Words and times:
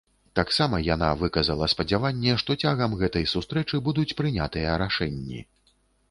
Таксама 0.37 0.77
яна 0.85 1.07
выказала 1.17 1.65
спадзяванне, 1.73 2.31
што 2.43 2.55
цягам 2.65 2.95
гэтай 3.01 3.25
сустрэчы 3.33 3.81
будуць 3.89 4.07
прынятыя 4.23 4.73
рашэнні. 4.83 5.43